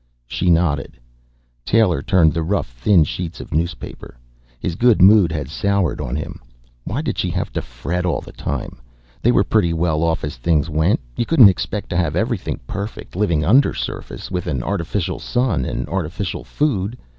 [0.25, 0.97] She nodded.
[1.63, 4.17] Taylor turned the rough, thin sheets of newspaper.
[4.59, 6.39] His good mood had soured on him.
[6.85, 8.81] Why did she have to fret all the time?
[9.21, 11.01] They were pretty well off, as things went.
[11.17, 16.43] You couldn't expect to have everything perfect, living undersurface, with an artificial sun and artificial
[16.43, 16.97] food.